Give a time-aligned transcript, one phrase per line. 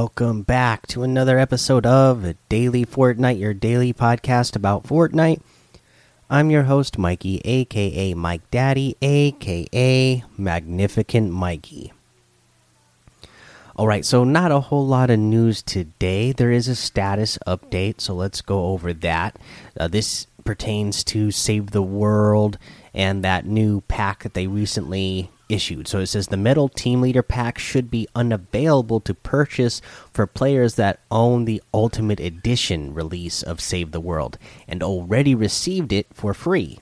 [0.00, 5.42] Welcome back to another episode of Daily Fortnite, your daily podcast about Fortnite.
[6.30, 11.92] I'm your host, Mikey, aka Mike Daddy, aka Magnificent Mikey.
[13.78, 16.32] Alright, so not a whole lot of news today.
[16.32, 19.38] There is a status update, so let's go over that.
[19.78, 22.56] Uh, this pertains to Save the World
[22.94, 25.88] and that new pack that they recently issued.
[25.88, 29.80] So it says the Metal Team Leader pack should be unavailable to purchase
[30.12, 35.92] for players that own the Ultimate Edition release of Save the World and already received
[35.92, 36.78] it for free.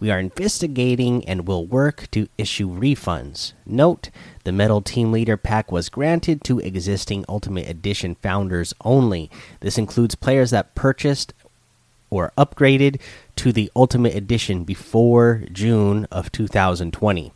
[0.00, 3.52] We are investigating and will work to issue refunds.
[3.66, 4.10] Note
[4.44, 9.28] the Metal Team Leader pack was granted to existing Ultimate Edition founders only.
[9.60, 11.34] This includes players that purchased
[12.10, 13.00] or upgraded
[13.36, 17.32] to the Ultimate Edition before June of 2020.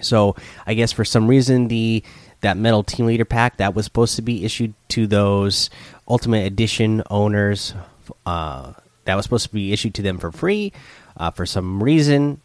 [0.00, 2.02] So I guess for some reason the
[2.40, 5.70] that metal team leader pack that was supposed to be issued to those
[6.06, 7.74] Ultimate Edition owners,
[8.24, 8.72] uh,
[9.04, 10.72] that was supposed to be issued to them for free.
[11.16, 12.40] Uh, for some reason,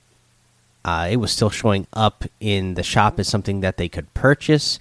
[0.84, 4.80] uh, it was still showing up in the shop as something that they could purchase.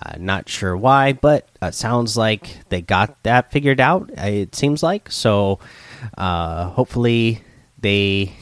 [0.00, 4.10] Uh, not sure why, but it uh, sounds like they got that figured out.
[4.16, 5.58] Uh, it seems like so.
[6.16, 7.42] hopefully,
[7.80, 8.32] they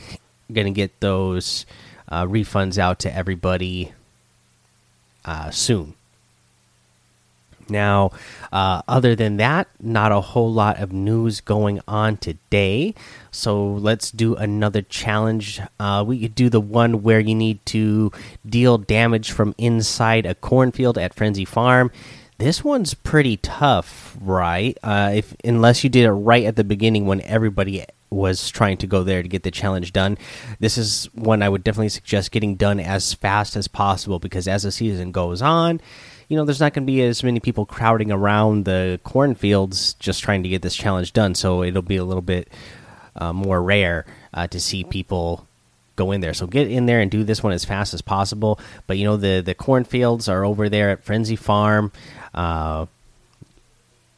[0.53, 1.67] gonna get those
[2.11, 3.93] uh, refunds out to everybody
[5.25, 5.95] uh, soon.
[7.71, 8.11] Now,
[8.53, 12.95] uh, other than that, not a whole lot of news going on today.
[13.31, 15.61] So let's do another challenge.
[15.79, 18.11] Uh, we could do the one where you need to
[18.45, 21.91] deal damage from inside a cornfield at Frenzy Farm.
[22.39, 24.77] This one's pretty tough, right?
[24.83, 28.87] Uh, if unless you did it right at the beginning when everybody was trying to
[28.87, 30.19] go there to get the challenge done.
[30.59, 34.65] This is one I would definitely suggest getting done as fast as possible because as
[34.65, 35.81] the season goes on,
[36.29, 40.23] you know, there's not going to be as many people crowding around the cornfields just
[40.23, 41.35] trying to get this challenge done.
[41.35, 42.49] So it'll be a little bit
[43.17, 45.47] uh, more rare uh, to see people
[45.97, 46.35] go in there.
[46.35, 48.59] So get in there and do this one as fast as possible.
[48.87, 51.93] But you know, the the cornfields are over there at Frenzy Farm.
[52.33, 52.87] Uh,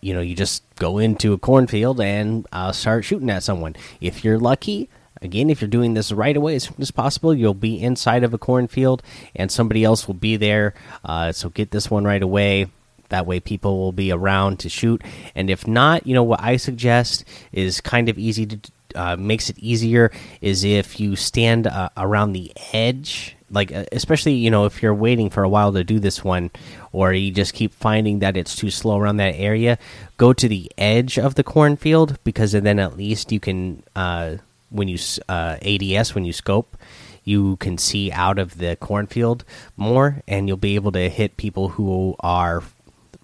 [0.02, 3.74] you know, you just go into a cornfield and uh, start shooting at someone.
[4.00, 4.90] If you're lucky,
[5.22, 8.34] again, if you're doing this right away as soon as possible, you'll be inside of
[8.34, 9.02] a cornfield
[9.34, 10.74] and somebody else will be there.
[11.04, 12.66] Uh, so get this one right away.
[13.10, 15.02] That way, people will be around to shoot.
[15.34, 18.58] And if not, you know, what I suggest is kind of easy to
[18.94, 20.10] uh, makes it easier
[20.40, 24.94] is if you stand uh, around the edge like uh, especially you know if you're
[24.94, 26.50] waiting for a while to do this one
[26.92, 29.78] or you just keep finding that it's too slow around that area
[30.16, 34.36] go to the edge of the cornfield because then at least you can uh,
[34.70, 34.98] when you
[35.28, 36.76] uh, ads when you scope
[37.24, 39.44] you can see out of the cornfield
[39.76, 42.62] more and you'll be able to hit people who are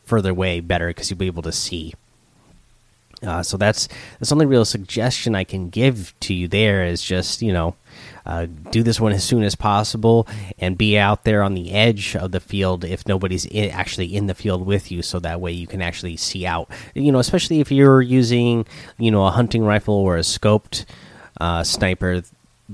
[0.04, 1.94] further away better because you'll be able to see
[3.22, 6.46] uh, so that's that's only real suggestion I can give to you.
[6.46, 7.74] There is just you know,
[8.24, 12.14] uh, do this one as soon as possible and be out there on the edge
[12.14, 15.50] of the field if nobody's in, actually in the field with you, so that way
[15.50, 16.70] you can actually see out.
[16.94, 18.66] You know, especially if you're using
[18.98, 20.84] you know a hunting rifle or a scoped
[21.40, 22.22] uh, sniper.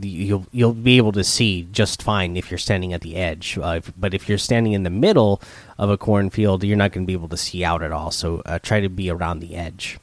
[0.01, 3.77] You'll you'll be able to see just fine if you're standing at the edge, uh,
[3.79, 5.41] if, but if you're standing in the middle
[5.79, 8.11] of a cornfield, you're not going to be able to see out at all.
[8.11, 10.01] So uh, try to be around the edge.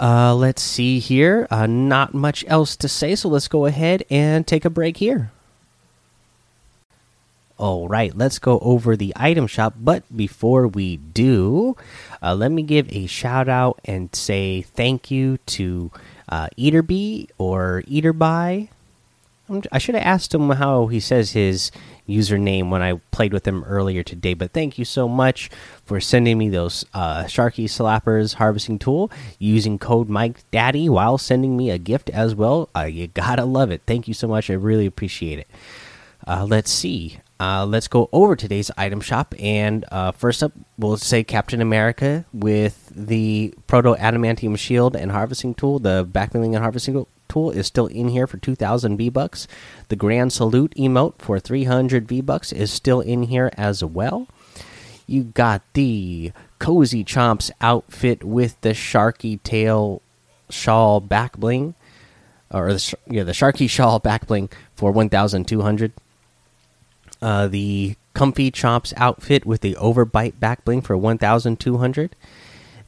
[0.00, 1.46] Uh, let's see here.
[1.50, 5.30] Uh, not much else to say, so let's go ahead and take a break here.
[7.56, 9.74] All right, let's go over the item shop.
[9.78, 11.76] But before we do,
[12.20, 15.92] uh, let me give a shout out and say thank you to
[16.28, 16.48] uh,
[17.38, 18.68] or Eaterby.
[19.70, 21.70] I should have asked him how he says his
[22.08, 24.32] username when I played with him earlier today.
[24.32, 25.50] But thank you so much
[25.84, 31.56] for sending me those uh, Sharky Slappers harvesting tool using code Mike Daddy while sending
[31.56, 32.70] me a gift as well.
[32.74, 33.82] Uh, you gotta love it.
[33.86, 34.48] Thank you so much.
[34.48, 35.48] I really appreciate it.
[36.26, 37.18] Uh, let's see.
[37.38, 39.34] Uh, let's go over today's item shop.
[39.38, 45.54] And uh, first up, we'll say Captain America with the Proto Adamantium Shield and Harvesting
[45.54, 49.46] Tool, the Backbling and Harvesting tool is still in here for 2000 V bucks.
[49.88, 54.28] The Grand Salute emote for 300 V bucks is still in here as well.
[55.06, 60.00] You got the Cozy Chomps outfit with the Sharky tail
[60.48, 61.74] shawl back bling
[62.50, 65.92] or the yeah the Sharky shawl back bling for 1200.
[67.20, 72.16] Uh, the Comfy Chomps outfit with the Overbite back bling for 1200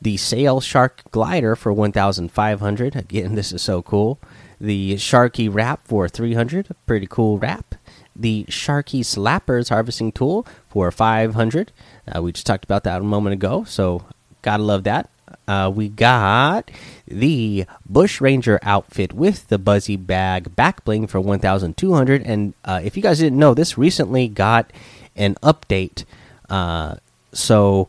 [0.01, 2.97] the Sail Shark Glider for 1,500.
[2.97, 4.19] Again, this is so cool.
[4.61, 6.69] The Sharky Wrap for 300.
[6.87, 7.75] Pretty cool wrap.
[8.15, 11.73] the Sharky Slappers harvesting tool for 500.
[12.15, 14.05] Uh, we just talked about that a moment ago, so
[14.43, 15.11] gotta love that.
[15.49, 16.71] Uh, we got
[17.07, 22.23] the Bush Ranger outfit with the Buzzy Bag back bling for 1,200.
[22.23, 24.73] And uh, if you guys didn't know, this recently got
[25.15, 26.05] an update.
[26.49, 26.97] Uh,
[27.33, 27.89] so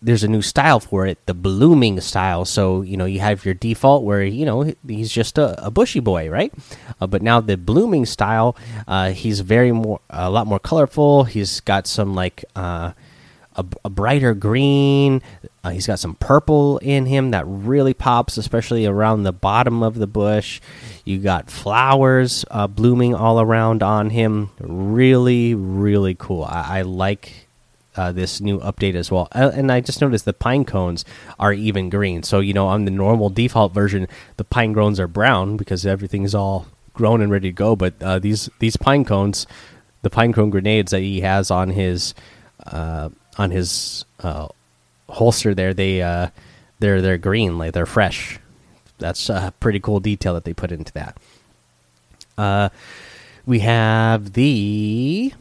[0.00, 2.44] there's a new style for it, the blooming style.
[2.44, 6.00] So you know you have your default where you know he's just a, a bushy
[6.00, 6.52] boy, right?
[7.00, 8.56] Uh, but now the blooming style,
[8.86, 11.24] uh, he's very more a lot more colorful.
[11.24, 12.92] He's got some like uh,
[13.56, 15.20] a, a, brighter green.
[15.64, 19.96] Uh, he's got some purple in him that really pops, especially around the bottom of
[19.96, 20.60] the bush.
[21.04, 24.50] You got flowers uh, blooming all around on him.
[24.60, 26.44] Really, really cool.
[26.44, 27.47] I, I like
[27.98, 29.26] uh, this new update as well.
[29.32, 31.04] Uh, and I just noticed the pine cones
[31.38, 32.22] are even green.
[32.22, 34.06] So you know, on the normal default version,
[34.36, 37.74] the pine cones are brown because everything's all grown and ready to go.
[37.74, 39.46] But uh, these these pine cones,
[40.02, 42.14] the pine cone grenades that he has on his
[42.66, 44.46] uh, on his uh,
[45.08, 45.98] holster there, they
[46.78, 48.38] they're they're green, like they're fresh.
[48.98, 52.72] That's a pretty cool detail that they put into that.
[53.44, 55.32] we have the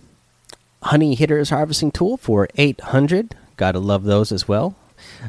[0.84, 4.76] honey hitters harvesting tool for 800 gotta love those as well.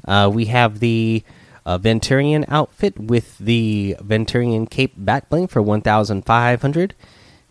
[0.06, 1.24] Uh, we have the
[1.66, 6.94] uh, venturion outfit with the venturion cape backbling for 1500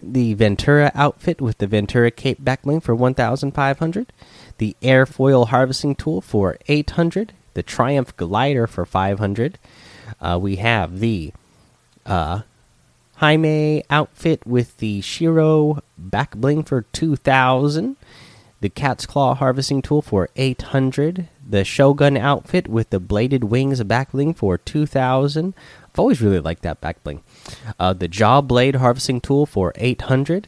[0.02, 4.14] the ventura outfit with the ventura cape backbling for 1500
[4.60, 9.58] the airfoil harvesting tool for 800 the triumph glider for 500
[10.22, 11.34] uh, we have the
[12.06, 12.42] uh,
[13.18, 17.96] Jaime outfit with the Shiro back bling for 2000.
[18.62, 21.28] The Cat's Claw harvesting tool for 800.
[21.44, 25.56] The Shogun outfit with the bladed wings back bling for 2000.
[25.84, 27.24] I've always really liked that back bling.
[27.80, 30.48] Uh, the Jaw Blade harvesting tool for 800.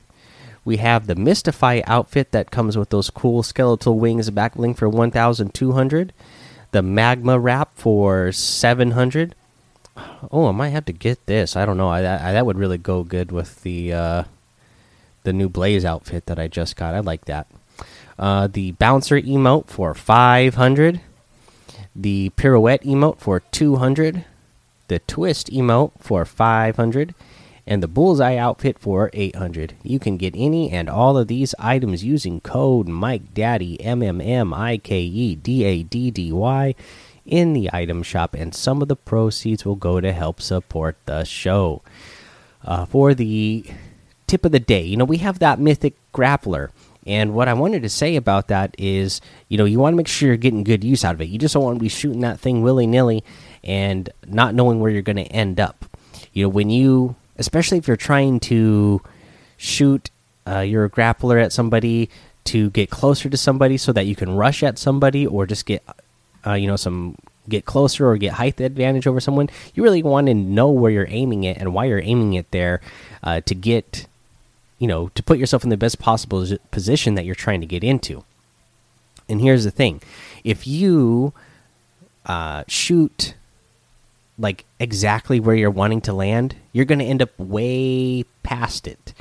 [0.63, 4.87] We have the Mystify outfit that comes with those cool skeletal wings back bling for
[4.87, 6.13] 1200.
[6.71, 9.33] The Magma Wrap for 700
[10.31, 11.55] oh, I might have to get this.
[11.55, 11.89] I don't know.
[11.89, 14.23] I, I that would really go good with the uh,
[15.23, 16.95] the new Blaze outfit that I just got.
[16.95, 17.47] I like that.
[18.17, 21.01] Uh, the bouncer emote for 500.
[21.95, 24.25] The pirouette emote for 200.
[24.87, 27.15] The twist emote for 500
[27.69, 32.03] and the bullseye outfit for 800 you can get any and all of these items
[32.03, 36.73] using code mike daddy m m m i k e d a d d y
[37.29, 41.23] in the item shop, and some of the proceeds will go to help support the
[41.23, 41.81] show.
[42.63, 43.65] Uh, for the
[44.27, 46.69] tip of the day, you know, we have that mythic grappler.
[47.07, 50.07] And what I wanted to say about that is, you know, you want to make
[50.07, 51.29] sure you're getting good use out of it.
[51.29, 53.23] You just don't want to be shooting that thing willy nilly
[53.63, 55.85] and not knowing where you're going to end up.
[56.33, 59.01] You know, when you, especially if you're trying to
[59.57, 60.11] shoot
[60.45, 62.09] uh, your grappler at somebody
[62.45, 65.83] to get closer to somebody so that you can rush at somebody or just get
[66.45, 67.15] uh, you know, some
[67.47, 71.07] get closer or get height advantage over someone, you really want to know where you're
[71.09, 72.79] aiming it and why you're aiming it there
[73.23, 74.07] uh, to get,
[74.77, 77.83] you know, to put yourself in the best possible position that you're trying to get
[77.83, 78.23] into.
[79.27, 80.01] And here's the thing
[80.43, 81.33] if you
[82.25, 83.35] uh, shoot
[84.37, 89.13] like exactly where you're wanting to land, you're going to end up way past it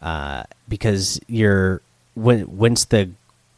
[0.00, 1.82] uh, because you're
[2.14, 3.10] when once the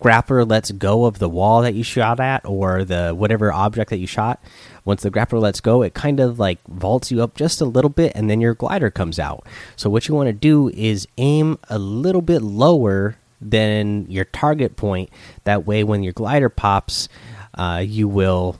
[0.02, 3.98] grappler lets go of the wall that you shot at or the whatever object that
[3.98, 4.42] you shot
[4.84, 7.88] once the grappler lets go it kind of like vaults you up just a little
[7.88, 9.46] bit and then your glider comes out.
[9.76, 14.76] So what you want to do is aim a little bit lower than your target
[14.76, 15.10] point.
[15.44, 17.08] That way when your glider pops
[17.54, 18.58] uh, you will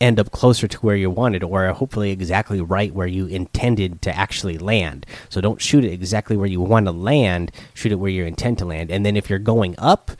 [0.00, 4.16] end up closer to where you wanted or hopefully exactly right where you intended to
[4.16, 5.06] actually land.
[5.28, 8.58] So don't shoot it exactly where you want to land shoot it where you intend
[8.58, 8.90] to land.
[8.90, 10.10] And then if you're going up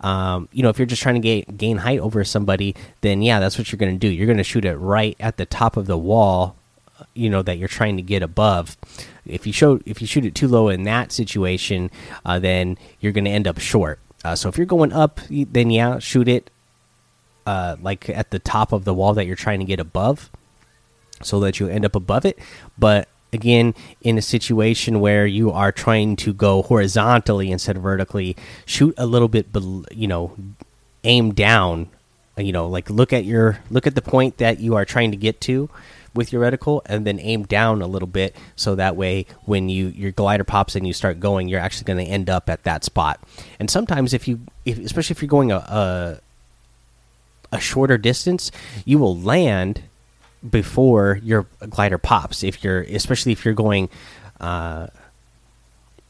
[0.00, 3.40] um, you know if you're just trying to gain, gain height over somebody then yeah
[3.40, 4.12] that's what you're going to do.
[4.12, 6.56] You're going to shoot it right at the top of the wall
[7.14, 8.76] you know that you're trying to get above.
[9.26, 11.90] If you show if you shoot it too low in that situation
[12.24, 14.00] uh, then you're going to end up short.
[14.24, 16.50] Uh, so if you're going up then yeah shoot it
[17.48, 20.30] uh, like at the top of the wall that you're trying to get above,
[21.22, 22.38] so that you end up above it.
[22.76, 28.36] But again, in a situation where you are trying to go horizontally instead of vertically,
[28.66, 29.46] shoot a little bit,
[29.90, 30.36] you know,
[31.04, 31.88] aim down.
[32.36, 35.16] You know, like look at your look at the point that you are trying to
[35.16, 35.70] get to
[36.14, 39.86] with your reticle and then aim down a little bit so that way when you
[39.88, 42.82] your glider pops and you start going you're actually going to end up at that
[42.82, 43.22] spot
[43.60, 46.20] and sometimes if you if, especially if you're going a, a
[47.52, 48.50] a shorter distance,
[48.84, 49.82] you will land
[50.48, 52.42] before your glider pops.
[52.42, 53.88] If you're, especially if you're going,
[54.40, 54.88] uh,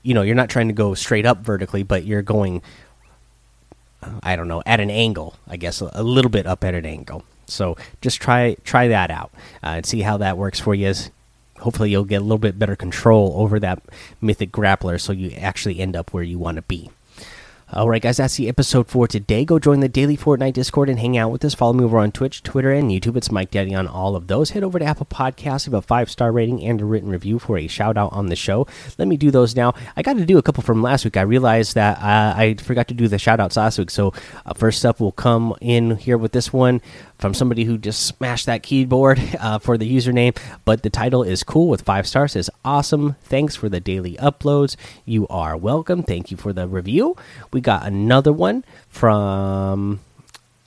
[0.02, 2.62] you know you're not trying to go straight up vertically, but you're going
[4.22, 5.36] I don't know at an angle.
[5.46, 7.24] I guess a, little bit up at an angle.
[7.46, 9.30] So just try try that out
[9.62, 10.92] uh, and see how that works for you.
[11.58, 13.82] Hopefully, you'll get a little bit better control over that
[14.20, 16.90] mythic grappler, so you actually end up where you want to be.
[17.70, 19.44] All right, guys, that's the episode for today.
[19.44, 21.52] Go join the daily Fortnite Discord and hang out with us.
[21.52, 23.14] Follow me over on Twitch, Twitter, and YouTube.
[23.14, 24.50] It's Mike Daddy on all of those.
[24.50, 27.58] Head over to Apple Podcasts, give a five star rating and a written review for
[27.58, 28.66] a shout out on the show.
[28.96, 29.74] Let me do those now.
[29.98, 31.18] I got to do a couple from last week.
[31.18, 33.90] I realized that uh, I forgot to do the shout outs last week.
[33.90, 34.14] So,
[34.46, 36.80] uh, first up, we'll come in here with this one
[37.18, 40.38] from somebody who just smashed that keyboard uh, for the username.
[40.64, 42.32] But the title is cool with five stars.
[42.32, 43.16] Says awesome.
[43.22, 44.76] Thanks for the daily uploads.
[45.04, 46.02] You are welcome.
[46.02, 47.16] Thank you for the review.
[47.52, 50.00] We got another one from.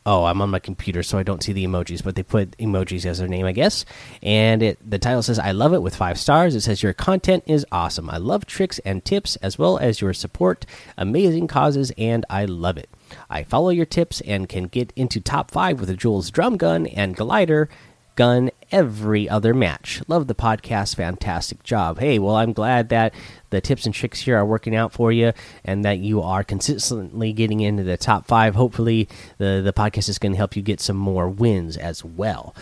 [0.04, 3.06] Oh, I'm on my computer, so I don't see the emojis, but they put emojis
[3.06, 3.86] as their name, I guess.
[4.24, 6.56] And it the title says, "I love it" with five stars.
[6.56, 8.10] It says your content is awesome.
[8.10, 10.66] I love tricks and tips as well as your support.
[10.98, 12.90] Amazing causes, and I love it.
[13.30, 16.88] I follow your tips and can get into top five with a Jules drum gun
[16.88, 17.70] and glider
[18.16, 20.02] gun every other match.
[20.08, 20.96] Love the podcast.
[20.96, 22.00] Fantastic job.
[22.00, 23.14] Hey, well, I'm glad that
[23.50, 27.34] the tips and tricks here are working out for you and that you are consistently
[27.34, 28.56] getting into the top five.
[28.56, 32.56] Hopefully, the, the podcast is going to help you get some more wins as well.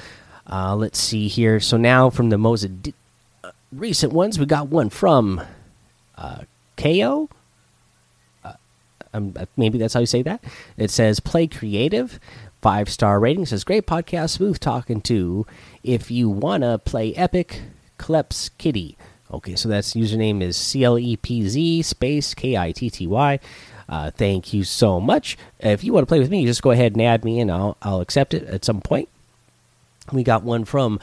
[0.51, 1.59] Uh, let's see here.
[1.59, 2.67] So, now from the most
[3.43, 5.41] uh, recent ones, we got one from
[6.17, 6.43] uh,
[6.75, 7.29] KO
[9.13, 10.43] um, maybe that's how you say that.
[10.77, 12.19] It says play creative,
[12.61, 13.45] five star rating.
[13.45, 15.45] Says great podcast, smooth talking to.
[15.83, 17.61] If you wanna play epic,
[17.97, 18.97] Clepz Kitty.
[19.31, 23.05] Okay, so that's username is C L E P Z space K I T T
[23.05, 23.39] Y.
[23.87, 25.37] Uh, thank you so much.
[25.59, 27.77] If you want to play with me, just go ahead and add me, and I'll
[27.81, 29.09] I'll accept it at some point.
[30.11, 30.99] We got one from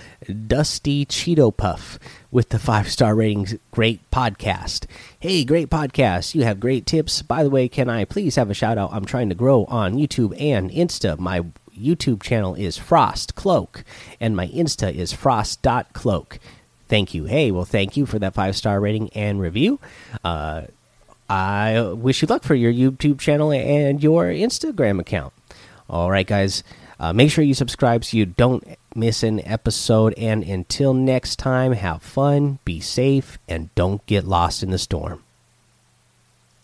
[0.46, 1.98] Dusty Cheeto Puff
[2.30, 3.54] with the five star ratings.
[3.70, 4.86] Great podcast.
[5.20, 6.34] Hey, great podcast.
[6.34, 7.22] You have great tips.
[7.22, 8.90] By the way, can I please have a shout out?
[8.92, 11.18] I'm trying to grow on YouTube and Insta.
[11.18, 11.44] My
[11.76, 13.84] YouTube channel is Frost Cloak,
[14.20, 16.38] and my Insta is Frost.cloak.
[16.88, 17.24] Thank you.
[17.24, 19.80] Hey, well, thank you for that five star rating and review.
[20.24, 20.62] Uh,
[21.28, 25.32] I wish you luck for your YouTube channel and your Instagram account.
[25.88, 26.62] All right, guys.
[26.98, 28.64] Uh, make sure you subscribe so you don't
[28.94, 30.14] miss an episode.
[30.16, 35.25] And until next time, have fun, be safe, and don't get lost in the storm.